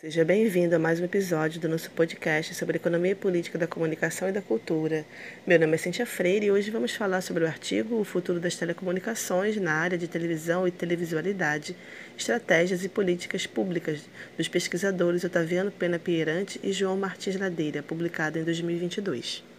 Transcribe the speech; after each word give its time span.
Seja 0.00 0.24
bem-vindo 0.24 0.74
a 0.74 0.78
mais 0.78 0.98
um 0.98 1.04
episódio 1.04 1.60
do 1.60 1.68
nosso 1.68 1.90
podcast 1.90 2.54
sobre 2.54 2.76
economia 2.76 3.14
política 3.14 3.58
da 3.58 3.66
comunicação 3.66 4.30
e 4.30 4.32
da 4.32 4.40
cultura. 4.40 5.04
Meu 5.46 5.60
nome 5.60 5.74
é 5.74 5.76
Cintia 5.76 6.06
Freire 6.06 6.46
e 6.46 6.50
hoje 6.50 6.70
vamos 6.70 6.94
falar 6.94 7.20
sobre 7.20 7.44
o 7.44 7.46
artigo 7.46 8.00
O 8.00 8.04
futuro 8.04 8.40
das 8.40 8.56
telecomunicações 8.56 9.58
na 9.58 9.74
área 9.74 9.98
de 9.98 10.08
televisão 10.08 10.66
e 10.66 10.70
televisualidade, 10.70 11.76
estratégias 12.16 12.82
e 12.82 12.88
políticas 12.88 13.46
públicas 13.46 14.00
dos 14.38 14.48
pesquisadores 14.48 15.22
Otaviano 15.22 15.70
Pena 15.70 15.98
Pierante 15.98 16.58
e 16.62 16.72
João 16.72 16.96
Martins 16.96 17.36
Ladeira, 17.36 17.82
publicado 17.82 18.38
em 18.38 18.42
2022. 18.42 19.49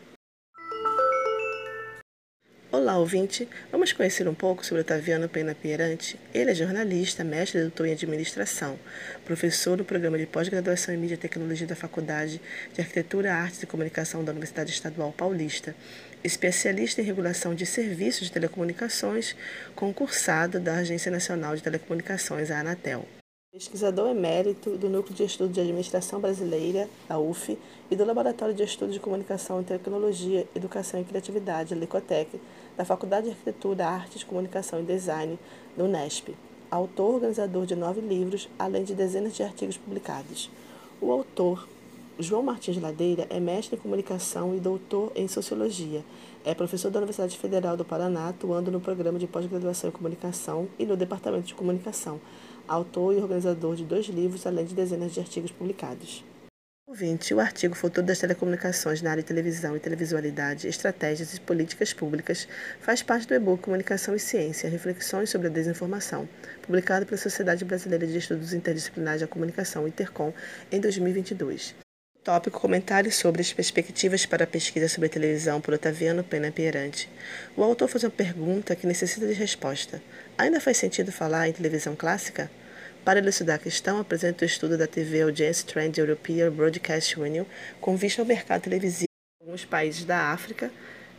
Olá, 2.74 2.98
ouvinte! 2.98 3.50
Vamos 3.70 3.92
conhecer 3.92 4.26
um 4.30 4.34
pouco 4.34 4.66
sobre 4.66 4.80
Otaviano 4.80 5.28
Pena 5.28 5.54
Pierante. 5.54 6.18
Ele 6.34 6.52
é 6.52 6.56
jornalista, 6.56 7.22
mestre 7.22 7.60
e 7.60 7.64
doutor 7.64 7.86
em 7.86 7.92
administração, 7.92 8.80
professor 9.26 9.78
no 9.78 9.84
programa 9.84 10.18
de 10.18 10.26
pós-graduação 10.26 10.96
em 10.96 10.98
mídia 10.98 11.16
e 11.16 11.18
tecnologia 11.18 11.68
da 11.68 11.76
Faculdade 11.76 12.40
de 12.74 12.80
Arquitetura, 12.80 13.34
Artes 13.34 13.62
e 13.62 13.68
Comunicação 13.68 14.24
da 14.24 14.32
Universidade 14.32 14.72
Estadual 14.72 15.12
Paulista, 15.12 15.76
especialista 16.24 17.02
em 17.02 17.04
regulação 17.04 17.54
de 17.54 17.66
serviços 17.66 18.28
de 18.28 18.32
telecomunicações, 18.32 19.36
concursado 19.76 20.58
da 20.58 20.76
Agência 20.76 21.12
Nacional 21.12 21.58
de 21.58 21.64
Telecomunicações, 21.64 22.50
a 22.52 22.62
Anatel. 22.62 23.06
Pesquisador 23.52 24.08
emérito 24.08 24.78
do 24.78 24.88
Núcleo 24.88 25.14
de 25.14 25.26
Estudo 25.26 25.52
de 25.52 25.60
Administração 25.60 26.22
Brasileira, 26.22 26.88
da 27.06 27.20
UF, 27.20 27.60
e 27.92 27.96
do 27.98 28.06
Laboratório 28.06 28.56
de 28.56 28.64
Estudo 28.64 28.94
de 28.94 29.00
Comunicação 29.00 29.60
e 29.60 29.66
Tecnologia, 29.66 30.48
Educação 30.56 31.02
e 31.02 31.04
Criatividade, 31.04 31.76
Licotec, 31.76 32.40
da 32.78 32.86
Faculdade 32.86 33.26
de 33.26 33.32
Arquitetura, 33.32 33.86
Artes, 33.86 34.24
Comunicação 34.24 34.80
e 34.80 34.84
Design, 34.84 35.38
do 35.76 35.84
Unesp. 35.84 36.30
Autor 36.72 37.16
organizador 37.16 37.66
de 37.66 37.76
nove 37.76 38.00
livros, 38.00 38.48
além 38.58 38.86
de 38.86 38.96
dezenas 38.96 39.36
de 39.36 39.44
artigos 39.44 39.76
publicados. 39.76 40.50
O 41.02 41.12
autor, 41.12 41.68
João 42.18 42.44
Martins 42.44 42.82
Ladeira, 42.82 43.28
é 43.30 43.42
mestre 43.42 43.76
em 43.76 43.80
comunicação 43.80 44.56
e 44.56 44.62
doutor 44.62 45.12
em 45.14 45.28
sociologia. 45.28 46.06
É 46.46 46.54
professor 46.54 46.90
da 46.90 47.00
Universidade 47.00 47.38
Federal 47.38 47.76
do 47.76 47.84
Paraná, 47.84 48.30
atuando 48.30 48.72
no 48.72 48.80
programa 48.80 49.20
de 49.20 49.28
pós-graduação 49.28 49.90
em 49.90 49.94
comunicação 49.94 50.70
e 50.80 50.86
no 50.86 50.96
departamento 50.96 51.48
de 51.48 51.54
comunicação 51.54 52.18
autor 52.68 53.14
e 53.14 53.18
organizador 53.18 53.76
de 53.76 53.84
dois 53.84 54.08
livros, 54.08 54.46
além 54.46 54.66
de 54.66 54.74
dezenas 54.76 55.14
de 55.14 55.20
artigos 55.20 55.52
publicados. 55.52 56.24
Ouvinte, 56.92 57.34
o 57.34 57.40
artigo 57.40 57.74
Futuro 57.74 58.06
das 58.06 58.20
Telecomunicações 58.20 59.02
na 59.02 59.12
área 59.12 59.24
de 59.24 59.28
televisão 59.28 59.78
e 59.78 59.80
televisualidade, 59.80 60.68
estratégias 60.68 61.34
e 61.34 61.40
políticas 61.40 61.94
públicas 61.94 62.50
faz 62.82 63.02
parte 63.02 63.26
do 63.28 63.34
e-book 63.34 63.64
Comunicação 63.64 64.14
e 64.14 64.20
Ciência, 64.20 64.70
reflexões 64.70 65.30
sobre 65.30 65.48
a 65.48 65.50
desinformação, 65.50 66.28
publicado 66.62 67.06
pela 67.06 67.18
Sociedade 67.18 67.64
Brasileira 67.64 68.06
de 68.06 68.18
Estudos 68.18 68.54
Interdisciplinares 68.54 69.22
da 69.22 69.28
Comunicação, 69.28 69.88
Intercom, 69.88 70.34
em 70.70 70.82
2022. 70.82 71.76
Tópico 72.24 72.60
comentários 72.60 73.16
sobre 73.16 73.42
as 73.42 73.52
perspectivas 73.52 74.28
para 74.28 74.44
a 74.44 74.48
pesquisa 74.48 74.88
sobre 74.88 75.10
televisão 75.10 75.60
por 75.60 75.74
Otaviano 75.74 76.24
Pena 76.24 76.52
Pierante. 76.52 77.10
O 77.58 77.64
autor 77.64 77.88
faz 77.88 78.04
uma 78.04 78.12
pergunta 78.12 78.76
que 78.76 78.86
necessita 78.86 79.26
de 79.26 79.34
resposta. 79.34 80.00
Ainda 80.42 80.60
faz 80.60 80.78
sentido 80.78 81.12
falar 81.12 81.48
em 81.48 81.54
televisão 81.54 81.96
clássica? 81.96 82.50
Para 83.06 83.20
elucidar 83.20 83.58
a 83.58 83.60
questão, 83.60 84.00
apresento 84.00 84.44
o 84.44 84.48
estudo 84.48 84.76
da 84.76 84.88
TV 84.88 85.22
Audience 85.22 85.64
Trend 85.64 86.00
European 86.00 86.50
Broadcast 86.50 87.20
Union 87.20 87.46
com 87.80 87.96
vista 87.96 88.24
ao 88.24 88.28
mercado 88.28 88.64
televisivo 88.64 89.06
em 89.40 89.46
alguns 89.46 89.66
países 89.66 90.04
da 90.04 90.32
África. 90.32 90.72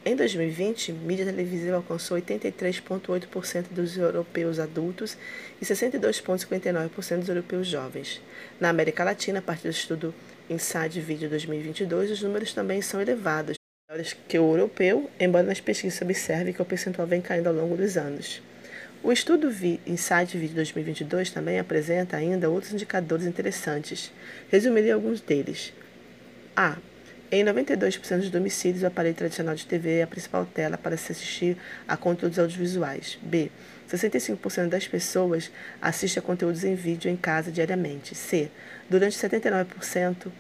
Em 0.05 0.17
2020, 0.17 0.91
mídia 0.91 1.25
televisiva 1.25 1.77
alcançou 1.77 2.19
83,8% 2.19 3.67
dos 3.71 3.97
europeus 3.97 4.59
adultos 4.59 5.17
e 5.61 5.65
62,59% 5.65 7.19
dos 7.21 7.29
europeus 7.29 7.69
jovens. 7.69 8.21
Na 8.59 8.71
América 8.71 9.05
Latina, 9.05 9.39
a 9.39 9.43
partir 9.43 9.69
do 9.69 9.71
estudo 9.71 10.15
Inside 10.51 11.01
Video 11.01 11.31
2022, 11.31 12.11
os 12.11 12.23
números 12.23 12.53
também 12.53 12.83
são 12.83 13.01
elevados, 13.01 13.55
maiores 13.89 14.17
que 14.27 14.37
o 14.37 14.51
europeu, 14.51 15.09
embora 15.21 15.45
nas 15.45 15.61
pesquisas 15.61 15.97
se 15.97 16.03
observe 16.03 16.53
que 16.53 16.61
o 16.61 16.65
percentual 16.65 17.07
vem 17.07 17.21
caindo 17.21 17.47
ao 17.47 17.55
longo 17.55 17.77
dos 17.77 17.97
anos. 17.97 18.43
O 19.05 19.11
estudo 19.11 19.49
Insight 19.85 20.39
Video 20.39 20.55
2022 20.55 21.33
também 21.33 21.59
apresenta 21.59 22.17
ainda 22.17 22.49
outros 22.49 22.73
indicadores 22.73 23.27
interessantes. 23.27 24.13
Resumirei 24.49 24.93
alguns 24.93 25.21
deles. 25.21 25.73
A. 26.55 26.77
Em 27.29 27.45
92% 27.45 28.19
dos 28.19 28.31
domicílios, 28.31 28.85
o 28.85 28.87
aparelho 28.87 29.17
tradicional 29.17 29.57
de 29.57 29.67
TV 29.67 29.99
é 29.99 30.03
a 30.05 30.07
principal 30.07 30.47
tela 30.47 30.79
para 30.79 30.97
se 30.97 31.11
assistir 31.11 31.57
a 31.89 31.97
conteúdos 31.97 32.39
audiovisuais. 32.39 33.19
B. 33.21 33.51
65% 33.91 34.69
das 34.69 34.87
pessoas 34.87 35.51
assistem 35.81 36.21
a 36.21 36.25
conteúdos 36.25 36.63
em 36.63 36.77
vídeo 36.77 37.11
em 37.11 37.17
casa 37.17 37.51
diariamente. 37.51 38.15
C. 38.15 38.51
Durante 38.89 39.17
79% 39.17 40.31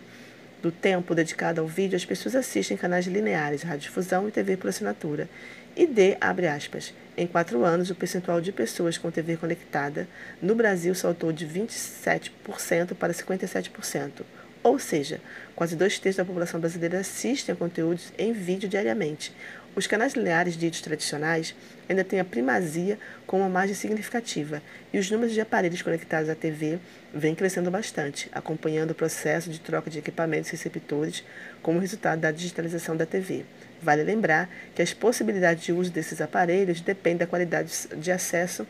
do 0.62 0.70
tempo 0.70 1.14
dedicado 1.14 1.60
ao 1.60 1.66
vídeo, 1.66 1.96
as 1.96 2.04
pessoas 2.04 2.36
assistem 2.36 2.76
canais 2.76 3.06
lineares, 3.06 3.62
radiodifusão 3.62 4.28
e 4.28 4.30
TV 4.30 4.56
por 4.56 4.68
assinatura. 4.68 5.28
E 5.74 5.86
D, 5.86 6.16
abre 6.20 6.46
aspas, 6.46 6.94
em 7.16 7.26
quatro 7.26 7.64
anos, 7.64 7.90
o 7.90 7.94
percentual 7.94 8.40
de 8.40 8.52
pessoas 8.52 8.96
com 8.96 9.10
TV 9.10 9.36
conectada 9.36 10.06
no 10.40 10.54
Brasil 10.54 10.94
saltou 10.94 11.32
de 11.32 11.46
27% 11.46 12.94
para 12.94 13.12
57%. 13.12 14.22
Ou 14.62 14.78
seja, 14.78 15.20
quase 15.56 15.74
dois 15.74 15.98
terços 15.98 16.18
da 16.18 16.24
população 16.24 16.60
brasileira 16.60 17.00
assistem 17.00 17.52
a 17.52 17.56
conteúdos 17.56 18.12
em 18.16 18.32
vídeo 18.32 18.68
diariamente. 18.68 19.34
Os 19.74 19.86
canais 19.86 20.12
lineares 20.12 20.54
ditos 20.54 20.82
tradicionais 20.82 21.54
ainda 21.88 22.04
têm 22.04 22.20
a 22.20 22.24
primazia 22.24 22.98
com 23.26 23.38
uma 23.38 23.48
margem 23.48 23.74
significativa, 23.74 24.62
e 24.92 24.98
os 24.98 25.10
números 25.10 25.32
de 25.32 25.40
aparelhos 25.40 25.80
conectados 25.80 26.28
à 26.28 26.34
TV 26.34 26.78
vêm 27.14 27.34
crescendo 27.34 27.70
bastante, 27.70 28.28
acompanhando 28.32 28.90
o 28.90 28.94
processo 28.94 29.48
de 29.48 29.58
troca 29.58 29.88
de 29.88 29.98
equipamentos 29.98 30.50
receptores 30.50 31.24
como 31.62 31.78
resultado 31.78 32.20
da 32.20 32.30
digitalização 32.30 32.94
da 32.94 33.06
TV. 33.06 33.46
Vale 33.80 34.02
lembrar 34.02 34.50
que 34.74 34.82
as 34.82 34.92
possibilidades 34.92 35.64
de 35.64 35.72
uso 35.72 35.90
desses 35.90 36.20
aparelhos 36.20 36.82
dependem 36.82 37.18
da 37.18 37.26
qualidade 37.26 37.72
de 37.96 38.12
acesso 38.12 38.66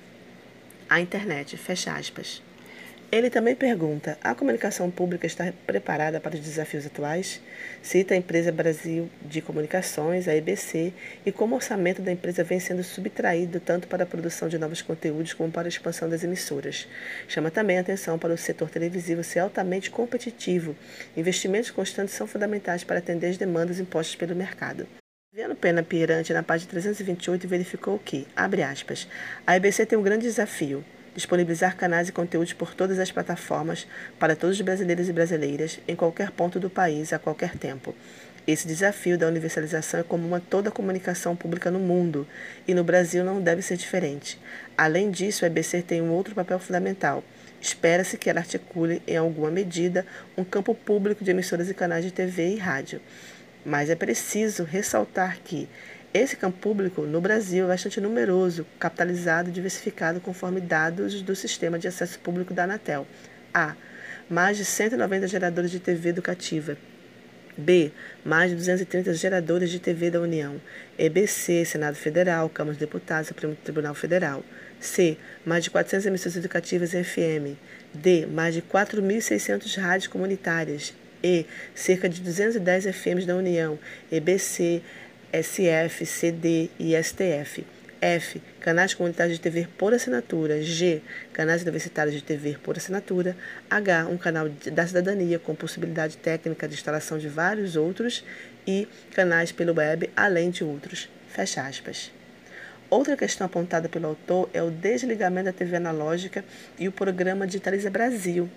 à 0.89 1.01
internet. 1.01 1.57
Fecha 1.57 1.93
aspas. 1.93 2.41
Ele 3.13 3.29
também 3.29 3.55
pergunta: 3.55 4.17
a 4.25 4.35
comunicação 4.35 4.91
pública 4.91 5.27
está 5.27 5.53
preparada 5.67 6.19
para 6.19 6.35
os 6.35 6.41
desafios 6.41 6.87
atuais? 6.87 7.43
Cita 7.83 8.15
a 8.15 8.17
empresa 8.17 8.51
Brasil 8.51 9.11
de 9.21 9.43
Comunicações, 9.43 10.27
a 10.27 10.35
EBC, 10.35 10.95
e 11.27 11.31
como 11.31 11.53
o 11.53 11.57
orçamento 11.57 12.01
da 12.01 12.11
empresa 12.11 12.43
vem 12.43 12.59
sendo 12.59 12.83
subtraído 12.83 13.61
tanto 13.61 13.87
para 13.87 14.05
a 14.05 14.07
produção 14.07 14.49
de 14.49 14.57
novos 14.57 14.81
conteúdos 14.81 15.35
como 15.35 15.53
para 15.53 15.69
a 15.69 15.69
expansão 15.69 16.09
das 16.09 16.25
emissoras. 16.25 16.89
Chama 17.29 17.51
também 17.51 17.77
a 17.77 17.83
atenção 17.83 18.19
para 18.19 18.33
o 18.33 18.39
setor 18.39 18.71
televisivo 18.71 19.23
ser 19.23 19.41
altamente 19.41 19.91
competitivo. 19.91 20.75
Investimentos 21.15 21.71
constantes 21.71 22.15
são 22.15 22.27
fundamentais 22.27 22.83
para 22.83 22.99
atender 22.99 23.27
as 23.27 23.37
demandas 23.37 23.79
impostas 23.79 24.17
pelo 24.17 24.35
mercado. 24.35 24.89
Viano 25.35 25.55
Pena 25.55 25.83
Pirante, 25.83 26.33
na 26.33 26.43
página 26.43 26.71
328, 26.71 27.47
verificou 27.47 27.99
que, 27.99 28.27
abre 28.35 28.63
aspas, 28.63 29.07
a 29.47 29.55
EBC 29.55 29.85
tem 29.85 29.99
um 29.99 30.03
grande 30.03 30.27
desafio 30.27 30.83
disponibilizar 31.15 31.77
canais 31.77 32.09
e 32.09 32.13
conteúdos 32.13 32.53
por 32.53 32.75
todas 32.75 32.99
as 32.99 33.11
plataformas 33.11 33.87
para 34.19 34.35
todos 34.37 34.57
os 34.57 34.63
brasileiros 34.63 35.09
e 35.09 35.13
brasileiras, 35.13 35.81
em 35.87 35.97
qualquer 35.97 36.31
ponto 36.31 36.59
do 36.59 36.71
país, 36.71 37.13
a 37.13 37.19
qualquer 37.19 37.57
tempo. 37.57 37.95
Esse 38.45 38.67
desafio 38.67 39.17
da 39.17 39.29
universalização 39.29 40.01
é 40.01 40.03
comum 40.03 40.35
a 40.35 40.41
toda 40.41 40.69
a 40.69 40.73
comunicação 40.73 41.37
pública 41.37 41.71
no 41.71 41.79
mundo 41.79 42.27
e 42.67 42.75
no 42.75 42.83
Brasil 42.83 43.25
não 43.25 43.41
deve 43.41 43.63
ser 43.63 43.77
diferente. 43.77 44.37
Além 44.77 45.13
disso, 45.13 45.45
a 45.45 45.49
EBC 45.49 45.83
tem 45.83 46.03
um 46.03 46.11
outro 46.11 46.35
papel 46.35 46.59
fundamental. 46.59 47.23
Espera-se 47.61 48.19
que 48.19 48.29
ela 48.29 48.41
articule, 48.41 49.01
em 49.07 49.17
alguma 49.17 49.49
medida, 49.49 50.05
um 50.37 50.43
campo 50.43 50.75
público 50.75 51.23
de 51.23 51.31
emissoras 51.31 51.71
e 51.71 51.75
canais 51.75 52.05
de 52.05 52.11
TV 52.11 52.55
e 52.55 52.57
rádio. 52.57 53.01
Mas 53.65 53.89
é 53.89 53.95
preciso 53.95 54.65
ressaltar 54.65 55.39
que 55.45 55.69
esse 56.15 56.37
campo 56.37 56.59
público 56.59 57.03
no 57.03 57.23
Brasil 57.23 57.65
é 57.65 57.69
bastante 57.69 57.99
numeroso, 57.99 58.67
capitalizado 58.79 59.49
e 59.49 59.53
diversificado 59.53 60.21
conforme 60.21 60.61
dados 60.61 61.23
do 61.23 61.35
Sistema 61.35 61.79
de 61.79 61.89
Acesso 61.89 62.19
Público 62.19 62.53
da 62.53 62.65
Anatel. 62.65 63.07
A. 63.53 63.75
Mais 64.29 64.59
de 64.59 64.65
190 64.65 65.27
geradores 65.27 65.71
de 65.71 65.81
TV 65.81 66.11
educativa. 66.11 66.77
B. 67.57 67.93
Mais 68.25 68.51
de 68.51 68.57
230 68.57 69.15
geradores 69.15 69.71
de 69.71 69.79
TV 69.79 70.11
da 70.11 70.21
União. 70.21 70.61
EBC, 70.99 71.65
Senado 71.65 71.95
Federal, 71.95 72.49
Câmara 72.51 72.75
dos 72.75 72.81
Deputados, 72.81 73.29
Supremo 73.29 73.57
Tribunal 73.57 73.95
Federal. 73.95 74.45
C. 74.79 75.17
Mais 75.47 75.65
de 75.65 75.71
400 75.71 76.07
emissões 76.07 76.37
educativas 76.37 76.91
FM. 76.91 77.57
D. 77.95 78.27
Mais 78.27 78.55
de 78.55 78.61
4.600 78.61 79.81
rádios 79.81 80.09
comunitárias. 80.09 80.95
E. 81.23 81.47
Cerca 81.75 82.07
de 82.07 82.21
210 82.21 82.87
FMs 82.95 83.27
da 83.27 83.37
União. 83.37 83.79
EBC, 84.11 84.83
SF, 85.33 86.05
CD 86.05 86.71
e 86.79 86.95
STF. 87.03 87.65
F. 88.01 88.43
Canais 88.61 88.95
comunitários 88.95 89.39
de 89.39 89.43
TV 89.43 89.69
por 89.79 89.95
assinatura. 89.95 90.61
G. 90.61 91.01
Canais 91.33 91.63
universitários 91.63 92.15
de 92.15 92.23
TV 92.23 92.59
por 92.63 92.77
assinatura. 92.77 93.37
H. 93.71 94.09
Um 94.09 94.19
canal 94.19 94.49
da 94.49 94.87
cidadania 94.87 95.39
com 95.39 95.55
possibilidade 95.55 96.17
técnica 96.17 96.67
de 96.67 96.75
instalação 96.75 97.17
de 97.17 97.29
vários 97.29 97.77
outros. 97.77 98.25
E 98.67 98.89
canais 99.15 99.53
pelo 99.53 99.75
web, 99.75 100.11
além 100.17 100.51
de 100.51 100.65
outros. 100.65 101.09
Fecha 101.29 101.63
aspas. 101.63 102.11
Outra 102.93 103.17
questão 103.17 103.47
apontada 103.47 103.89
pelo 103.89 104.09
autor 104.09 104.51
é 104.53 104.63
o 104.63 104.71
desligamento 104.71 105.47
da 105.47 105.53
TV 105.55 105.77
analógica 105.77 106.45
e 106.79 106.87
o 106.87 106.93
programa 106.93 107.47
Digitaliza 107.47 107.89
Brasil. 107.89 108.51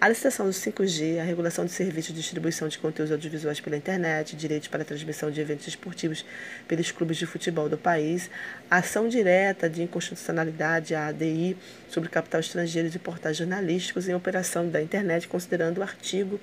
A 0.00 0.08
licitação 0.08 0.46
do 0.46 0.52
5G, 0.52 1.20
a 1.20 1.22
regulação 1.22 1.66
de 1.66 1.72
serviços 1.72 2.14
de 2.14 2.22
distribuição 2.22 2.68
de 2.68 2.78
conteúdos 2.78 3.12
audiovisuais 3.12 3.60
pela 3.60 3.76
internet, 3.76 4.34
direitos 4.34 4.68
para 4.68 4.80
a 4.80 4.84
transmissão 4.86 5.30
de 5.30 5.42
eventos 5.42 5.68
esportivos 5.68 6.24
pelos 6.66 6.90
clubes 6.90 7.18
de 7.18 7.26
futebol 7.26 7.68
do 7.68 7.76
país, 7.76 8.30
a 8.70 8.78
ação 8.78 9.10
direta 9.10 9.68
de 9.68 9.82
inconstitucionalidade, 9.82 10.94
a 10.94 11.08
ADI, 11.08 11.54
sobre 11.86 12.08
capital 12.08 12.40
estrangeiro 12.40 12.88
e 12.88 12.98
portais 12.98 13.36
jornalísticos 13.36 14.08
em 14.08 14.14
operação 14.14 14.66
da 14.70 14.80
internet, 14.80 15.28
considerando 15.28 15.76
o 15.76 15.82
artigo 15.82 16.40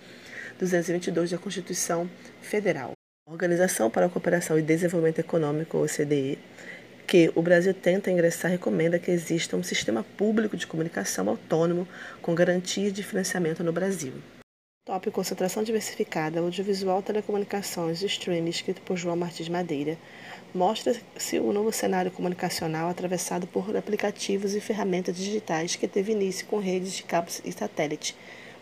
222 0.60 1.32
da 1.32 1.40
Constituição 1.40 2.08
Federal. 2.44 2.92
A 3.28 3.32
Organização 3.32 3.90
para 3.92 4.08
a 4.08 4.10
Cooperação 4.10 4.58
e 4.58 4.62
Desenvolvimento 4.62 5.20
Econômico, 5.20 5.78
OCDE, 5.78 6.40
que 7.10 7.32
o 7.34 7.42
Brasil 7.42 7.74
tenta 7.74 8.12
ingressar 8.12 8.52
recomenda 8.52 9.00
que 9.00 9.10
exista 9.10 9.58
um 9.58 9.64
sistema 9.64 10.06
público 10.16 10.56
de 10.56 10.68
comunicação 10.68 11.28
autônomo 11.28 11.88
com 12.22 12.36
garantia 12.36 12.92
de 12.92 13.02
financiamento 13.02 13.64
no 13.64 13.74
Brasil. 13.74 14.14
Tópico 14.86 15.16
Concentração 15.16 15.64
Diversificada, 15.64 16.40
Audiovisual, 16.40 17.02
Telecomunicações 17.02 18.04
e 18.04 18.06
Streaming, 18.06 18.52
escrito 18.52 18.80
por 18.84 18.96
João 18.96 19.16
Martins 19.16 19.50
Madeira, 19.50 19.98
mostra-se 20.54 21.40
o 21.40 21.52
novo 21.52 21.72
cenário 21.72 22.12
comunicacional 22.12 22.88
atravessado 22.88 23.48
por 23.48 23.76
aplicativos 23.76 24.54
e 24.54 24.62
ferramentas 24.62 25.18
digitais 25.18 25.76
que 25.76 25.88
teve 25.88 26.12
início 26.12 26.46
com 26.46 26.60
redes 26.60 26.94
de 26.94 27.02
cabos 27.02 27.42
e 27.44 27.52
satélite, 27.52 28.16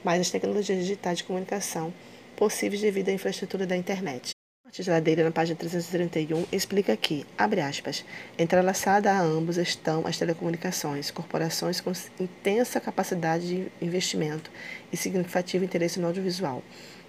mais 0.05 0.21
as 0.21 0.31
tecnologias 0.31 0.79
digitais 0.79 1.17
de 1.17 1.25
comunicação 1.25 1.93
possíveis 2.37 2.79
devido 2.79 3.09
à 3.09 3.11
infraestrutura 3.11 3.67
da 3.67 3.75
internet. 3.75 4.36
A 4.67 4.83
geladeira, 4.83 5.23
na 5.23 5.31
página 5.31 5.57
331, 5.57 6.45
explica 6.51 6.95
que, 6.97 7.25
abre 7.37 7.61
aspas, 7.61 8.03
entrelaçada 8.37 9.09
a 9.09 9.21
ambos 9.21 9.55
estão 9.55 10.05
as 10.05 10.17
telecomunicações, 10.17 11.09
corporações 11.09 11.79
com 11.79 11.93
intensa 12.19 12.81
capacidade 12.81 13.47
de 13.47 13.71
investimento 13.81 14.51
e 14.91 14.97
significativo 14.97 15.63
interesse 15.63 16.01
no 16.01 16.07
audiovisual. 16.07 16.61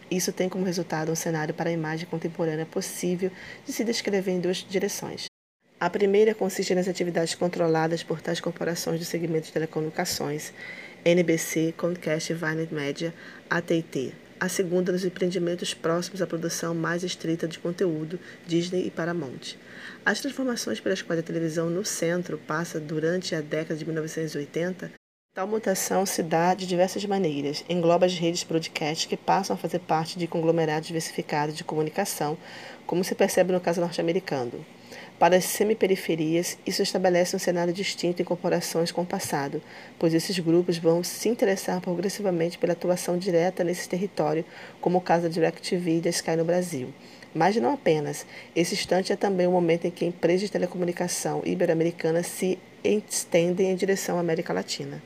Isso 0.09 0.33
tem 0.33 0.49
como 0.49 0.65
resultado 0.65 1.11
um 1.11 1.17
cenário 1.17 1.53
para 1.53 1.69
a 1.69 1.73
imagem 1.73 2.07
contemporânea 2.07 2.65
possível 2.65 3.33
de 3.67 3.73
se 3.73 3.83
descrever 3.83 4.31
em 4.31 4.41
duas 4.41 4.59
direções. 4.59 5.25
A 5.81 5.91
primeira 5.91 6.37
consiste 6.37 6.77
nas 6.77 6.87
atividades 6.87 7.35
controladas 7.35 8.05
por 8.05 8.21
tais 8.21 8.41
corporações 8.41 9.01
do 9.01 9.05
segmento 9.05 9.47
de 9.47 9.53
telecomunicações, 9.53 10.53
NBC, 11.05 11.75
Comcast, 11.77 12.33
Varnet 12.35 12.73
Media, 12.73 13.13
AT&T, 13.51 14.15
a 14.41 14.49
segunda 14.49 14.93
nos 14.93 15.05
empreendimentos 15.05 15.75
próximos 15.75 16.23
à 16.23 16.27
produção 16.27 16.75
mais 16.75 17.03
estrita 17.03 17.49
de 17.49 17.59
conteúdo, 17.59 18.19
Disney 18.47 18.87
e 18.87 18.91
Paramount. 18.91 19.57
As 20.05 20.21
transformações 20.21 20.81
pelas 20.81 21.03
quais 21.03 21.21
a 21.21 21.25
televisão 21.25 21.69
no 21.69 21.85
centro 21.85 22.39
passa 22.39 22.79
durante 22.79 23.35
a 23.35 23.41
década 23.41 23.77
de 23.77 23.85
1980 23.85 24.99
Tal 25.39 25.47
mutação 25.47 26.05
se 26.05 26.21
dá 26.21 26.53
de 26.53 26.67
diversas 26.67 27.05
maneiras. 27.05 27.65
Engloba 27.69 28.07
as 28.07 28.15
redes 28.15 28.43
broadcast 28.43 29.07
que 29.07 29.17
passam 29.17 29.55
a 29.55 29.57
fazer 29.57 29.79
parte 29.79 30.19
de 30.19 30.27
conglomerados 30.27 30.89
diversificados 30.89 31.55
de 31.55 31.63
comunicação, 31.63 32.37
como 32.85 33.05
se 33.05 33.15
percebe 33.15 33.53
no 33.53 33.61
caso 33.61 33.81
norte-americano. 33.81 34.67
Para 35.19 35.37
as 35.37 35.45
semiperiferias, 35.45 36.59
isso 36.67 36.83
estabelece 36.83 37.35
um 37.35 37.39
cenário 37.39 37.73
distinto 37.73 38.23
em 38.23 38.25
comparações 38.25 38.93
com 38.93 39.03
o 39.03 39.07
passado, 39.07 39.61
pois 39.99 40.15
esses 40.15 40.39
grupos 40.39 40.79
vão 40.79 41.03
se 41.03 41.29
interessar 41.29 41.81
progressivamente 41.81 42.59
pela 42.59 42.73
atuação 42.73 43.19
direta 43.19 43.65
nesse 43.65 43.89
território, 43.89 44.45
como 44.81 44.99
o 44.99 45.01
caso 45.01 45.25
da 45.25 45.29
DirecTV 45.29 45.99
e 45.99 46.01
da 46.01 46.11
Sky 46.11 46.37
no 46.37 46.45
Brasil. 46.45 46.93
Mas 47.35 47.57
não 47.57 47.75
apenas. 47.75 48.25
Esse 48.55 48.75
instante 48.75 49.13
é 49.13 49.17
também 49.17 49.47
o 49.47 49.53
momento 49.53 49.87
em 49.87 49.91
que 49.91 50.05
empresas 50.05 50.43
de 50.43 50.53
telecomunicação 50.53 51.43
ibero-americanas 51.45 52.27
se 52.27 52.59
estendem 52.83 53.71
em 53.71 53.77
direção 53.77 54.17
à 54.17 54.21
América 54.21 54.53
Latina. 54.53 55.03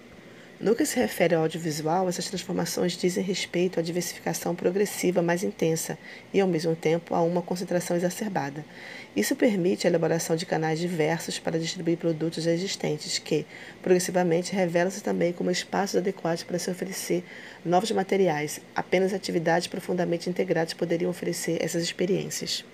No 0.62 0.76
que 0.76 0.86
se 0.86 0.94
refere 0.96 1.34
ao 1.34 1.42
audiovisual, 1.42 2.08
essas 2.08 2.28
transformações 2.28 2.96
dizem 2.96 3.24
respeito 3.24 3.80
à 3.80 3.82
diversificação 3.82 4.54
progressiva 4.54 5.20
mais 5.20 5.42
intensa 5.42 5.98
e, 6.32 6.40
ao 6.40 6.46
mesmo 6.46 6.76
tempo, 6.76 7.16
a 7.16 7.20
uma 7.20 7.42
concentração 7.42 7.96
exacerbada. 7.96 8.64
Isso 9.16 9.34
permite 9.34 9.88
a 9.88 9.90
elaboração 9.90 10.36
de 10.36 10.46
canais 10.46 10.78
diversos 10.78 11.36
para 11.40 11.58
distribuir 11.58 11.98
produtos 11.98 12.46
existentes, 12.46 13.18
que, 13.18 13.44
progressivamente, 13.82 14.54
revelam-se 14.54 15.02
também 15.02 15.32
como 15.32 15.50
espaços 15.50 15.96
adequados 15.96 16.44
para 16.44 16.60
se 16.60 16.70
oferecer 16.70 17.24
novos 17.64 17.90
materiais. 17.90 18.60
Apenas 18.72 19.12
atividades 19.12 19.66
profundamente 19.66 20.30
integradas 20.30 20.74
poderiam 20.74 21.10
oferecer 21.10 21.60
essas 21.60 21.82
experiências. 21.82 22.64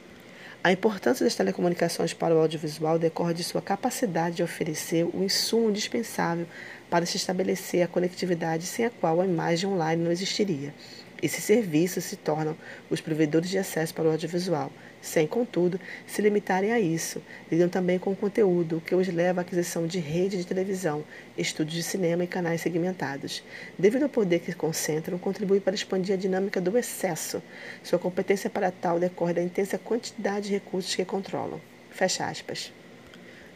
A 0.62 0.72
importância 0.72 1.24
das 1.24 1.36
telecomunicações 1.36 2.12
para 2.12 2.34
o 2.34 2.38
audiovisual 2.38 2.98
decorre 2.98 3.32
de 3.32 3.44
sua 3.44 3.62
capacidade 3.62 4.36
de 4.36 4.42
oferecer 4.42 5.04
o 5.04 5.22
insumo 5.22 5.70
indispensável 5.70 6.48
para 6.90 7.06
se 7.06 7.16
estabelecer 7.16 7.82
a 7.82 7.88
conectividade 7.88 8.64
sem 8.64 8.84
a 8.84 8.90
qual 8.90 9.20
a 9.20 9.26
imagem 9.26 9.68
online 9.68 10.02
não 10.02 10.12
existiria. 10.12 10.74
Esses 11.20 11.42
serviços 11.42 12.04
se 12.04 12.16
tornam 12.16 12.56
os 12.88 13.00
provedores 13.00 13.50
de 13.50 13.58
acesso 13.58 13.92
para 13.92 14.04
o 14.04 14.10
audiovisual, 14.12 14.70
sem, 15.02 15.26
contudo, 15.26 15.80
se 16.06 16.22
limitarem 16.22 16.70
a 16.72 16.78
isso. 16.78 17.20
Lidam 17.50 17.68
também 17.68 17.98
com 17.98 18.12
o 18.12 18.16
conteúdo, 18.16 18.76
o 18.76 18.80
que 18.80 18.94
os 18.94 19.08
leva 19.08 19.40
à 19.40 19.42
aquisição 19.42 19.84
de 19.84 19.98
rede 19.98 20.36
de 20.36 20.46
televisão, 20.46 21.04
estúdios 21.36 21.74
de 21.74 21.82
cinema 21.82 22.22
e 22.22 22.28
canais 22.28 22.60
segmentados. 22.60 23.42
Devido 23.76 24.04
ao 24.04 24.08
poder 24.08 24.38
que 24.40 24.52
concentram, 24.52 25.18
contribui 25.18 25.58
para 25.58 25.74
expandir 25.74 26.14
a 26.14 26.18
dinâmica 26.18 26.60
do 26.60 26.78
excesso. 26.78 27.42
Sua 27.82 27.98
competência 27.98 28.48
para 28.48 28.70
tal 28.70 29.00
decorre 29.00 29.34
da 29.34 29.42
intensa 29.42 29.76
quantidade 29.76 30.46
de 30.46 30.54
recursos 30.54 30.94
que 30.94 31.04
controlam. 31.04 31.60
Fecha 31.90 32.26
aspas. 32.26 32.72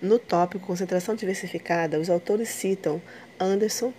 No 0.02 0.18
tópico 0.18 0.66
Concentração 0.66 1.14
Diversificada, 1.14 1.96
os 2.00 2.10
autores 2.10 2.48
citam 2.48 3.00
Anderson 3.38 3.92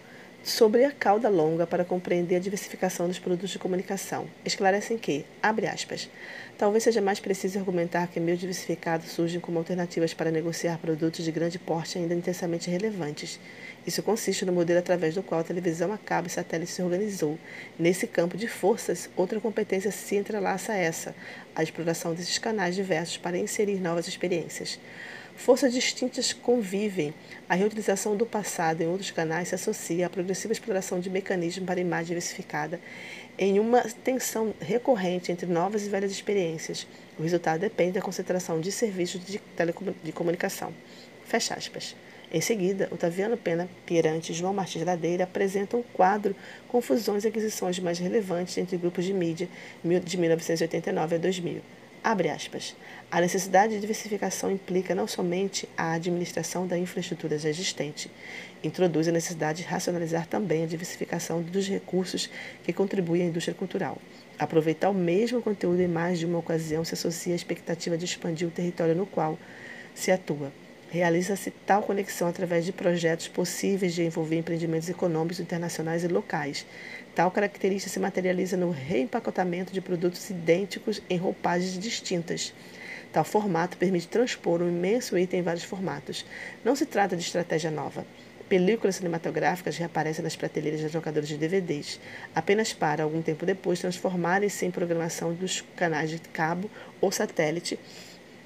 sobre 0.44 0.84
a 0.84 0.92
cauda 0.92 1.30
longa 1.30 1.66
para 1.66 1.86
compreender 1.86 2.36
a 2.36 2.40
diversificação 2.40 3.08
dos 3.08 3.20
produtos 3.20 3.52
de 3.52 3.58
comunicação. 3.58 4.28
Esclarecem 4.44 4.98
que, 4.98 5.26
abre 5.42 5.66
aspas, 5.66 6.10
talvez 6.58 6.84
seja 6.84 7.00
mais 7.00 7.22
preciso 7.22 7.58
argumentar 7.58 8.08
que 8.08 8.20
meios 8.20 8.42
diversificados 8.42 9.12
surgem 9.12 9.40
como 9.40 9.58
alternativas 9.58 10.14
para 10.14 10.30
negociar 10.30 10.78
produtos 10.78 11.24
de 11.24 11.32
grande 11.32 11.58
porte 11.58 11.98
ainda 11.98 12.14
intensamente 12.14 12.70
relevantes. 12.70 13.40
Isso 13.88 14.04
consiste 14.04 14.44
no 14.44 14.52
modelo 14.52 14.80
através 14.80 15.16
do 15.16 15.24
qual 15.24 15.40
a 15.40 15.46
televisão 15.46 15.94
a 15.94 15.98
cabo 15.98 16.28
e 16.28 16.32
satélite 16.32 16.72
se 16.72 16.82
organizou. 16.82 17.40
Nesse 17.80 18.08
campo 18.08 18.36
de 18.36 18.50
forças, 18.50 19.10
outra 19.16 19.40
competência 19.40 19.90
se 19.90 20.18
entrelaça 20.18 20.74
a 20.74 20.76
essa, 20.76 21.16
a 21.56 21.64
exploração 21.64 22.14
desses 22.14 22.38
canais 22.38 22.76
diversos 22.76 23.16
para 23.16 23.38
inserir 23.38 23.80
novas 23.80 24.06
experiências. 24.06 24.78
Forças 25.36 25.74
distintas 25.74 26.32
convivem. 26.32 27.14
A 27.50 27.56
reutilização 27.56 28.16
do 28.16 28.26
passado 28.26 28.82
em 28.82 28.88
outros 28.88 29.12
canais 29.12 29.50
se 29.50 29.56
associa 29.56 30.06
à 30.06 30.10
progressiva 30.10 30.54
exploração 30.54 31.00
de 31.00 31.10
mecanismos 31.10 31.66
para 31.66 31.80
imagem 31.80 32.08
diversificada 32.08 32.80
em 33.38 33.60
uma 33.60 33.82
tensão 34.04 34.54
recorrente 34.62 35.32
entre 35.32 35.46
novas 35.46 35.86
e 35.86 35.90
velhas 35.90 36.12
experiências. 36.12 36.88
O 37.18 37.24
resultado 37.24 37.60
depende 37.60 37.94
da 37.94 38.02
concentração 38.02 38.62
de 38.62 38.72
serviços 38.72 39.26
de 39.26 39.40
telecomunicação. 39.58 40.74
Fecha 41.26 41.56
aspas. 41.56 41.96
Em 42.32 42.42
seguida, 42.42 42.88
Otaviano 42.92 43.38
Pena 43.38 43.70
Pirante 43.86 44.32
e 44.32 44.36
João 44.36 44.54
Martins 44.54 44.84
Ladeira 44.84 45.26
apresentam 45.26 45.82
um 45.82 45.84
quadro 45.84 46.36
com 46.68 46.82
fusões 46.82 47.26
e 47.26 47.28
aquisições 47.28 47.80
mais 47.80 48.00
relevantes 48.00 48.58
entre 48.58 48.78
grupos 48.78 49.06
de 49.06 49.14
mídia 49.14 49.48
de 49.84 50.18
1989 50.18 51.16
a 51.16 51.20
2000. 51.20 51.62
Abre 52.04 52.30
aspas. 52.30 52.76
A 53.10 53.22
necessidade 53.22 53.76
de 53.76 53.80
diversificação 53.80 54.52
implica 54.52 54.94
não 54.94 55.08
somente 55.08 55.70
a 55.78 55.94
administração 55.94 56.68
da 56.68 56.78
infraestrutura 56.78 57.40
já 57.40 57.48
existente, 57.48 58.12
introduz 58.62 59.08
a 59.08 59.12
necessidade 59.12 59.62
de 59.62 59.70
racionalizar 59.70 60.28
também 60.28 60.64
a 60.64 60.68
diversificação 60.68 61.42
dos 61.42 61.66
recursos 61.70 62.30
que 62.64 62.74
contribuem 62.74 63.22
à 63.22 63.26
indústria 63.26 63.56
cultural. 63.56 63.98
Aproveitar 64.38 64.90
o 64.90 64.94
mesmo 64.94 65.42
conteúdo 65.42 65.82
em 65.82 65.88
mais 65.88 66.20
de 66.20 66.26
uma 66.26 66.40
ocasião 66.40 66.84
se 66.84 66.94
associa 66.94 67.32
à 67.32 67.38
expectativa 67.38 67.98
de 67.98 68.04
expandir 68.04 68.50
o 68.50 68.52
território 68.52 68.96
no 68.96 69.06
qual 69.06 69.40
se 69.96 70.12
atua. 70.12 70.52
Realiza-se 70.94 71.50
tal 71.50 71.82
conexão 71.82 72.28
através 72.28 72.64
de 72.66 72.72
projetos 72.72 73.28
possíveis 73.28 73.96
de 73.96 74.04
envolver 74.04 74.38
empreendimentos 74.38 74.88
econômicos 74.88 75.40
internacionais 75.40 76.04
e 76.04 76.08
locais, 76.08 76.68
Tal 77.16 77.30
característica 77.30 77.94
se 77.94 78.00
materializa 78.00 78.58
no 78.58 78.72
reempacotamento 78.72 79.72
de 79.72 79.80
produtos 79.80 80.32
idênticos 80.32 81.00
em 81.08 81.16
roupagens 81.16 81.78
distintas. 81.78 82.52
Tal 83.12 83.24
formato 83.24 83.78
permite 83.78 84.08
transpor 84.08 84.64
um 84.64 84.68
imenso 84.68 85.16
item 85.16 85.42
em 85.42 85.44
vários 85.44 85.64
formatos. 85.64 86.26
Não 86.66 86.76
se 86.76 86.88
trata 86.88 87.16
de 87.16 87.22
estratégia 87.22 87.70
nova. 87.70 88.04
Películas 88.50 88.96
cinematográficas 88.96 89.78
reaparecem 89.78 90.24
nas 90.24 90.36
prateleiras 90.36 90.82
das 90.82 90.94
locadoras 90.94 91.30
de 91.30 91.38
DVDs, 91.38 92.00
apenas 92.34 92.74
para, 92.74 93.04
algum 93.04 93.22
tempo 93.22 93.46
depois, 93.46 93.80
transformarem-se 93.80 94.66
em 94.66 94.72
programação 94.72 95.36
dos 95.36 95.64
canais 95.76 96.10
de 96.10 96.18
cabo 96.18 96.70
ou 97.00 97.12
satélite 97.12 97.80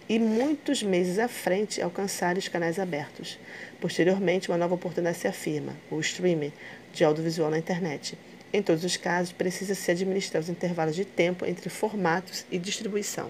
e, 0.10 0.20
muitos 0.20 0.82
meses 0.82 1.20
à 1.20 1.28
frente, 1.28 1.82
alcançarem 1.82 2.40
os 2.40 2.48
canais 2.48 2.80
abertos. 2.80 3.38
Posteriormente, 3.80 4.50
uma 4.50 4.58
nova 4.58 4.76
oportunidade 4.76 5.18
se 5.18 5.28
afirma, 5.28 5.76
o 5.92 6.00
streaming 6.00 6.54
de 6.94 7.04
audiovisual 7.04 7.50
na 7.50 7.58
internet. 7.58 8.18
Em 8.54 8.62
todos 8.62 8.84
os 8.84 8.96
casos, 8.96 9.34
precisa-se 9.34 9.92
administrar 9.92 10.42
os 10.42 10.50
intervalos 10.50 10.96
de 10.96 11.06
tempo 11.06 11.46
entre 11.46 11.70
formatos 11.70 12.46
e 12.50 12.58
distribuição. 12.58 13.30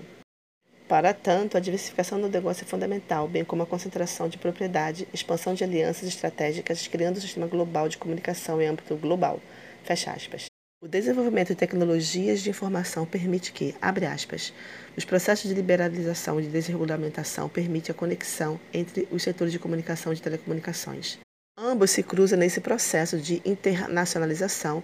Para 0.88 1.14
tanto, 1.14 1.58
a 1.58 1.60
diversificação 1.60 2.22
do 2.22 2.30
negócio 2.30 2.64
é 2.64 2.68
fundamental, 2.68 3.28
bem 3.28 3.44
como 3.44 3.64
a 3.64 3.66
concentração 3.66 4.30
de 4.30 4.38
propriedade, 4.38 5.08
expansão 5.14 5.54
de 5.54 5.64
alianças 5.64 6.08
estratégicas, 6.08 6.88
criando 6.88 7.18
um 7.18 7.22
sistema 7.22 7.48
global 7.48 7.90
de 7.90 7.98
comunicação 7.98 8.62
em 8.62 8.68
âmbito 8.68 8.96
global. 8.96 9.42
Fecha 9.84 10.12
aspas. 10.12 10.46
O 10.80 10.88
desenvolvimento 10.88 11.48
de 11.48 11.56
tecnologias 11.56 12.40
de 12.40 12.52
informação 12.52 13.04
permite 13.04 13.52
que, 13.52 13.74
abre 13.82 14.06
aspas, 14.06 14.54
os 14.96 15.04
processos 15.04 15.50
de 15.50 15.56
liberalização 15.56 16.40
e 16.40 16.44
de 16.44 16.50
desregulamentação 16.50 17.50
permitem 17.50 17.92
a 17.92 17.98
conexão 17.98 18.60
entre 18.72 19.08
os 19.12 19.24
setores 19.24 19.52
de 19.52 19.58
comunicação 19.58 20.14
e 20.14 20.16
de 20.16 20.22
telecomunicações. 20.22 21.18
Ambos 21.58 21.90
se 21.90 22.04
cruzam 22.04 22.38
nesse 22.38 22.62
processo 22.62 23.18
de 23.18 23.42
internacionalização 23.44 24.84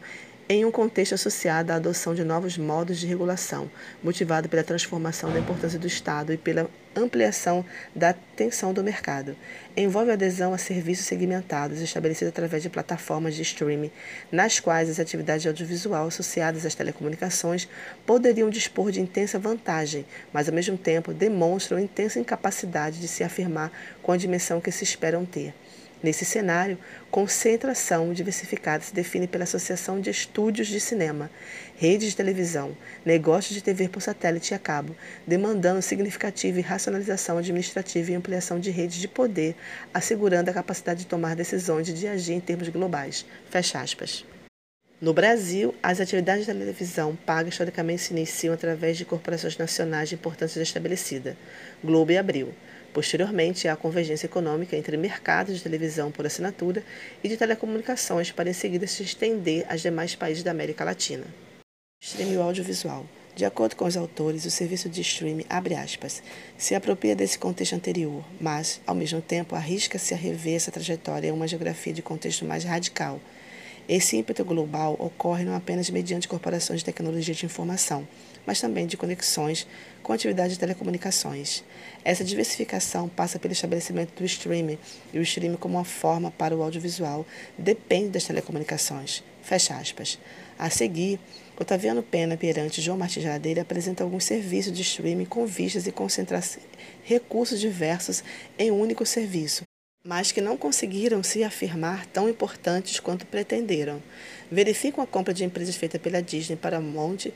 em 0.50 0.66
um 0.66 0.72
contexto 0.72 1.16
associado 1.16 1.72
à 1.72 1.76
adoção 1.76 2.14
de 2.14 2.24
novos 2.24 2.58
modos 2.58 3.00
de 3.00 3.08
regulação, 3.08 3.72
motivado 4.04 4.50
pela 4.50 4.64
transformação 4.64 5.32
da 5.32 5.40
importância 5.40 5.80
do 5.80 5.88
Estado 5.88 6.34
e 6.34 6.38
pela 6.38 6.70
ampliação 6.96 7.66
da 7.96 8.10
atenção 8.10 8.74
do 8.74 8.84
mercado. 8.84 9.36
Envolve 9.76 10.12
adesão 10.12 10.54
a 10.54 10.58
serviços 10.58 11.06
segmentados 11.06 11.82
estabelecidos 11.82 12.30
através 12.30 12.62
de 12.62 12.70
plataformas 12.70 13.36
de 13.36 13.42
streaming, 13.42 13.92
nas 14.32 14.60
quais 14.60 14.90
as 14.90 15.00
atividades 15.00 15.48
audiovisual 15.48 16.08
associadas 16.08 16.66
às 16.66 16.76
telecomunicações 16.76 17.68
poderiam 18.06 18.50
dispor 18.50 18.92
de 18.92 19.02
intensa 19.02 19.40
vantagem, 19.40 20.06
mas 20.32 20.48
ao 20.48 20.54
mesmo 20.54 20.78
tempo 20.78 21.14
demonstram 21.14 21.80
intensa 21.80 22.20
incapacidade 22.20 23.00
de 23.00 23.08
se 23.08 23.24
afirmar 23.24 23.72
com 24.02 24.12
a 24.12 24.18
dimensão 24.18 24.62
que 24.62 24.72
se 24.72 24.84
esperam 24.84 25.26
ter. 25.26 25.54
Nesse 26.04 26.26
cenário, 26.26 26.78
concentração 27.10 28.12
diversificada 28.12 28.84
se 28.84 28.94
define 28.94 29.26
pela 29.26 29.46
associação 29.46 30.02
de 30.02 30.10
estúdios 30.10 30.68
de 30.68 30.78
cinema, 30.78 31.32
redes 31.78 32.10
de 32.10 32.16
televisão, 32.18 32.76
negócios 33.06 33.56
de 33.56 33.64
TV 33.64 33.88
por 33.88 34.02
satélite 34.02 34.54
e 34.54 34.54
a 34.54 34.60
cabo, 34.60 34.94
demandando 35.26 35.82
significativa 35.82 36.60
racionalização 36.60 37.38
administrativa 37.38 38.12
e 38.12 38.16
ampliação 38.16 38.60
de 38.60 38.70
redes 38.70 38.98
de 38.98 39.08
poder, 39.08 39.56
assegurando 39.94 40.50
a 40.50 40.54
capacidade 40.54 41.00
de 41.00 41.08
tomar 41.08 41.38
decisões 41.38 41.88
e 41.88 41.94
de 41.94 42.06
agir 42.06 42.34
em 42.34 42.42
termos 42.42 42.68
globais. 42.68 43.26
Fecha 43.50 43.80
aspas. 43.80 44.26
No 45.00 45.14
Brasil, 45.14 45.74
as 45.82 46.02
atividades 46.02 46.48
da 46.48 46.54
televisão 46.54 47.16
paga 47.26 47.48
historicamente 47.48 48.02
se 48.02 48.14
iniciam 48.14 48.54
através 48.54 48.98
de 48.98 49.06
corporações 49.06 49.58
nacionais 49.58 50.10
de 50.10 50.16
importância 50.16 50.62
estabelecida, 50.62 51.38
Globo 51.82 52.12
e 52.12 52.18
Abril. 52.18 52.54
Posteriormente, 52.94 53.68
há 53.68 53.74
a 53.74 53.76
convergência 53.76 54.28
econômica 54.28 54.78
entre 54.78 54.96
mercados 54.96 55.56
de 55.56 55.64
televisão 55.64 56.12
por 56.12 56.28
assinatura 56.28 56.84
e 57.24 57.28
de 57.28 57.36
telecomunicações 57.36 58.32
para 58.32 58.50
em 58.50 58.54
seguida 58.54 58.86
se 58.86 59.02
estender 59.02 59.66
aos 59.68 59.82
demais 59.82 60.14
países 60.14 60.44
da 60.44 60.52
América 60.52 60.84
Latina. 60.84 61.26
Streaming 62.00 62.38
audiovisual. 62.38 63.06
De 63.36 63.46
acordo 63.46 63.76
com 63.76 63.86
os 63.86 63.98
autores, 63.98 64.46
o 64.46 64.52
serviço 64.52 64.88
de 64.88 65.02
streaming, 65.02 65.46
abre 65.50 65.74
aspas, 65.74 66.22
se 66.56 66.76
apropria 66.76 67.16
desse 67.16 67.40
contexto 67.40 67.74
anterior, 67.74 68.24
mas, 68.40 68.80
ao 68.86 68.94
mesmo 68.94 69.22
tempo, 69.22 69.56
arrisca-se 69.56 70.14
a 70.14 70.18
rever 70.18 70.56
essa 70.56 70.70
trajetória 70.70 71.30
em 71.30 71.32
uma 71.32 71.48
geografia 71.48 71.92
de 71.92 72.04
contexto 72.04 72.46
mais 72.46 72.64
radical. 72.64 73.20
Esse 73.88 74.16
ímpeto 74.16 74.46
global 74.46 74.96
ocorre 74.98 75.44
não 75.44 75.56
apenas 75.56 75.90
mediante 75.90 76.28
corporações 76.28 76.80
de 76.80 76.86
tecnologia 76.86 77.34
de 77.34 77.46
informação, 77.46 78.08
mas 78.46 78.62
também 78.62 78.88
de 78.88 78.96
conexões 78.96 79.68
com 80.02 80.14
atividades 80.14 80.54
de 80.54 80.60
telecomunicações. 80.60 81.64
Essa 82.04 82.24
diversificação 82.24 83.10
passa 83.10 83.38
pelo 83.38 83.52
estabelecimento 83.52 84.14
do 84.18 84.26
streaming, 84.26 84.78
e 85.14 85.20
o 85.20 85.22
streaming 85.22 85.58
como 85.58 85.78
uma 85.78 85.84
forma 85.84 86.32
para 86.32 86.56
o 86.56 86.64
audiovisual 86.64 87.26
depende 87.58 88.10
das 88.10 88.24
telecomunicações. 88.24 89.24
Fecha 89.42 89.76
aspas. 89.76 90.18
A 90.58 90.70
seguir, 90.70 91.20
Otaviano 91.60 92.02
Pena, 92.02 92.38
Pirante 92.38 92.80
e 92.80 92.84
João 92.84 92.98
Martins 92.98 93.26
Ladeira 93.26 93.64
apresentam 93.64 94.08
alguns 94.08 94.24
serviços 94.24 94.72
de 94.72 94.82
streaming 94.82 95.26
com 95.26 95.46
vistas 95.46 95.86
e 95.88 95.92
concentrar 95.92 96.44
recursos 97.04 97.60
diversos 97.60 98.24
em 98.58 98.72
um 98.72 98.80
único 98.80 99.06
serviço, 99.06 99.64
mas 100.06 100.34
que 100.34 100.42
não 100.42 100.58
conseguiram 100.58 101.24
se 101.24 101.46
afirmar 101.46 102.06
tão 102.08 102.28
importantes 102.28 103.00
quanto 103.00 103.26
pretenderam. 103.26 104.04
Verificam 104.52 105.02
a 105.02 105.08
compra 105.08 105.34
de 105.34 105.46
empresas 105.46 105.78
feita 105.78 105.98
pela 105.98 106.22
Disney, 106.22 106.58
Paramount 106.58 107.32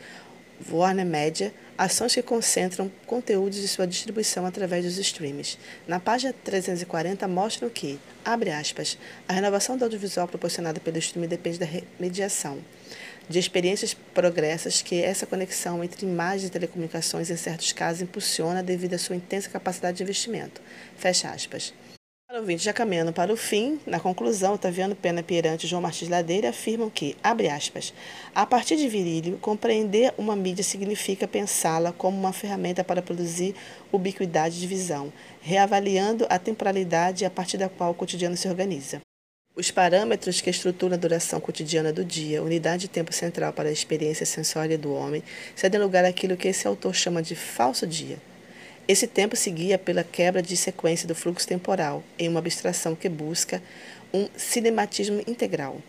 Warner 0.69 1.05
Media, 1.05 1.53
ações 1.77 2.13
que 2.13 2.21
concentram 2.21 2.91
conteúdos 3.05 3.61
de 3.61 3.69
sua 3.69 3.87
distribuição 3.87 4.45
através 4.45 4.83
dos 4.83 4.97
streams. 4.97 5.57
Na 5.87 5.97
página 5.97 6.33
340 6.43 7.25
mostram 7.25 7.69
que, 7.69 7.97
abre 8.25 8.49
aspas, 8.49 8.97
a 9.29 9.31
renovação 9.31 9.77
do 9.77 9.85
audiovisual 9.85 10.27
proporcionada 10.27 10.81
pelo 10.81 10.97
streaming 10.97 11.29
depende 11.29 11.59
da 11.59 11.67
mediação 11.97 12.59
de 13.29 13.39
experiências 13.39 13.93
progressas 13.93 14.81
que 14.81 15.01
essa 15.01 15.25
conexão 15.25 15.83
entre 15.83 16.05
imagens 16.05 16.49
e 16.49 16.51
telecomunicações, 16.51 17.29
em 17.29 17.37
certos 17.37 17.71
casos, 17.71 18.01
impulsiona 18.01 18.61
devido 18.61 18.93
à 18.93 18.97
sua 18.97 19.15
intensa 19.15 19.49
capacidade 19.49 19.97
de 19.97 20.03
investimento. 20.03 20.61
Fecha 20.97 21.29
aspas. 21.29 21.73
Para 22.29 22.41
o 22.41 22.45
vídeo 22.45 22.61
já 22.65 22.73
caminhando 22.73 23.13
para 23.13 23.31
o 23.31 23.37
fim, 23.37 23.79
na 23.87 24.01
conclusão, 24.01 24.55
Otaviano 24.55 24.93
Pena 24.93 25.23
Pirante 25.23 25.65
e 25.65 25.69
João 25.69 25.81
Martins 25.81 26.09
Ladeira 26.09 26.49
afirmam 26.49 26.89
que, 26.89 27.15
abre 27.23 27.47
aspas, 27.47 27.93
a 28.35 28.45
partir 28.45 28.75
de 28.75 28.89
Virílio, 28.89 29.37
compreender 29.37 30.13
uma 30.17 30.35
mídia 30.35 30.61
significa 30.61 31.25
pensá-la 31.25 31.93
como 31.93 32.19
uma 32.19 32.33
ferramenta 32.33 32.83
para 32.83 33.01
produzir 33.01 33.55
ubiquidade 33.93 34.59
de 34.59 34.67
visão, 34.67 35.11
reavaliando 35.39 36.27
a 36.29 36.37
temporalidade 36.37 37.23
a 37.23 37.29
partir 37.29 37.57
da 37.57 37.69
qual 37.69 37.91
o 37.91 37.95
cotidiano 37.95 38.35
se 38.35 38.49
organiza. 38.49 38.99
Os 39.55 39.71
parâmetros 39.71 40.41
que 40.41 40.49
estruturam 40.49 40.95
a 40.95 40.99
duração 40.99 41.39
cotidiana 41.39 41.93
do 41.93 42.03
dia, 42.03 42.43
unidade 42.43 42.81
de 42.81 42.87
tempo 42.89 43.13
central 43.13 43.53
para 43.53 43.69
a 43.69 43.71
experiência 43.71 44.25
sensória 44.25 44.77
do 44.77 44.93
homem, 44.93 45.23
cedem 45.55 45.79
lugar 45.79 46.03
àquilo 46.03 46.35
que 46.35 46.49
esse 46.49 46.67
autor 46.67 46.93
chama 46.93 47.23
de 47.23 47.35
falso 47.35 47.87
dia 47.87 48.17
esse 48.87 49.05
tempo 49.05 49.35
seguia 49.35 49.77
pela 49.77 50.03
quebra 50.03 50.41
de 50.41 50.55
sequência 50.55 51.07
do 51.07 51.13
fluxo 51.13 51.47
temporal, 51.47 52.03
em 52.17 52.29
uma 52.29 52.39
abstração 52.39 52.95
que 52.95 53.09
busca 53.09 53.61
um 54.13 54.27
cinematismo 54.35 55.21
integral. 55.27 55.81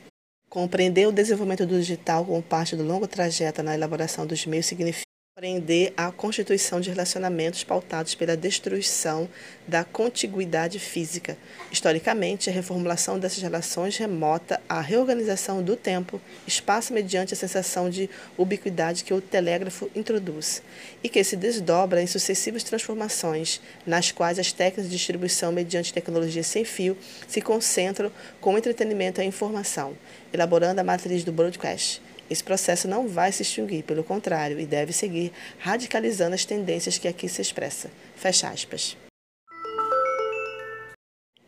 Compreender 0.50 1.06
o 1.06 1.12
desenvolvimento 1.12 1.66
do 1.66 1.78
digital 1.78 2.24
como 2.24 2.42
parte 2.42 2.74
do 2.74 2.82
longo 2.82 3.06
trajeto 3.06 3.62
na 3.62 3.74
elaboração 3.74 4.26
dos 4.26 4.44
meios 4.46 4.66
significa 4.66 5.07
compreender 5.38 5.92
a 5.96 6.10
constituição 6.10 6.80
de 6.80 6.90
relacionamentos 6.90 7.62
pautados 7.62 8.12
pela 8.12 8.36
destruição 8.36 9.28
da 9.68 9.84
contiguidade 9.84 10.80
física. 10.80 11.38
Historicamente, 11.70 12.50
a 12.50 12.52
reformulação 12.52 13.20
dessas 13.20 13.40
relações 13.40 13.96
remota 13.96 14.60
à 14.68 14.80
reorganização 14.80 15.62
do 15.62 15.76
tempo, 15.76 16.20
espaço 16.44 16.92
mediante 16.92 17.34
a 17.34 17.36
sensação 17.36 17.88
de 17.88 18.10
ubiquidade 18.36 19.04
que 19.04 19.14
o 19.14 19.20
telégrafo 19.20 19.88
introduz, 19.94 20.60
e 21.04 21.08
que 21.08 21.22
se 21.22 21.36
desdobra 21.36 22.02
em 22.02 22.08
sucessivas 22.08 22.64
transformações, 22.64 23.60
nas 23.86 24.10
quais 24.10 24.40
as 24.40 24.52
técnicas 24.52 24.86
de 24.86 24.96
distribuição 24.96 25.52
mediante 25.52 25.94
tecnologia 25.94 26.42
sem 26.42 26.64
fio 26.64 26.98
se 27.28 27.40
concentram 27.40 28.10
com 28.40 28.54
o 28.54 28.58
entretenimento 28.58 29.20
e 29.20 29.24
informação, 29.24 29.96
elaborando 30.32 30.80
a 30.80 30.84
matriz 30.84 31.22
do 31.22 31.30
broadcast 31.30 32.07
esse 32.30 32.44
processo 32.44 32.86
não 32.86 33.08
vai 33.08 33.32
se 33.32 33.42
extinguir, 33.42 33.82
pelo 33.84 34.04
contrário, 34.04 34.60
e 34.60 34.66
deve 34.66 34.92
seguir 34.92 35.32
radicalizando 35.58 36.34
as 36.34 36.44
tendências 36.44 36.98
que 36.98 37.08
aqui 37.08 37.28
se 37.28 37.40
expressa. 37.40 37.90
Fecha 38.16 38.48
aspas. 38.48 38.96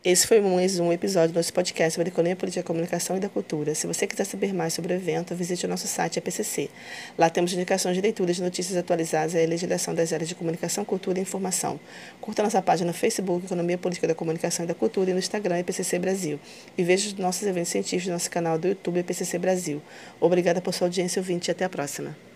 Esse 0.02 0.26
foi 0.26 0.40
mais 0.40 0.80
um 0.80 0.90
episódio 0.90 1.35
do 1.35 1.37
nosso 1.37 1.52
podcast 1.52 1.92
sobre 1.92 2.09
economia, 2.09 2.35
política, 2.35 2.62
comunicação 2.62 3.19
e 3.19 3.21
da 3.21 3.28
cultura. 3.28 3.75
Se 3.75 3.87
você 3.87 4.07
quiser 4.07 4.25
saber 4.25 4.54
mais 4.54 4.73
sobre 4.73 4.95
o 4.95 4.97
evento, 4.97 5.35
visite 5.35 5.66
o 5.66 5.69
nosso 5.69 5.87
site 5.87 6.19
APCC. 6.19 6.71
Lá 7.19 7.28
temos 7.28 7.52
indicações 7.52 7.97
de 7.97 8.00
leituras 8.00 8.38
notícias 8.38 8.78
atualizadas 8.78 9.35
e 9.35 9.45
a 9.45 9.47
legislação 9.47 9.95
das 9.95 10.11
áreas 10.11 10.26
de 10.26 10.35
comunicação, 10.35 10.87
cultura 10.87 11.19
e 11.19 11.23
informação. 11.23 11.78
Curta 12.19 12.42
nossa 12.42 12.62
página 12.62 12.87
no 12.87 12.97
Facebook, 12.97 13.45
Economia 13.45 13.76
Política 13.76 14.09
da 14.09 14.14
Comunicação 14.14 14.64
e 14.64 14.69
da 14.69 14.75
Cultura, 14.75 15.11
e 15.11 15.12
no 15.12 15.19
Instagram, 15.19 15.59
EPCC 15.59 15.99
Brasil. 15.99 16.40
E 16.78 16.83
veja 16.83 17.09
os 17.09 17.14
nossos 17.16 17.47
eventos 17.47 17.71
científicos 17.71 18.07
no 18.07 18.14
nosso 18.14 18.30
canal 18.30 18.59
do 18.59 18.69
YouTube, 18.69 19.00
EPCC 19.00 19.38
Brasil. 19.38 19.83
Obrigada 20.19 20.62
por 20.62 20.73
sua 20.73 20.87
audiência 20.87 21.21
ouvinte 21.21 21.49
e 21.49 21.52
até 21.52 21.66
a 21.66 21.69
próxima. 21.69 22.16